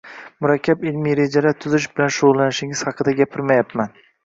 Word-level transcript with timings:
murakkab 0.45 0.85
ilmiy 0.91 1.15
rejalar 1.19 1.53
tuzish 1.67 1.87
bilan 1.99 2.11
shug‘ullanishingiz 2.17 2.83
haqida 2.91 3.17
gapirmayapman. 3.23 3.97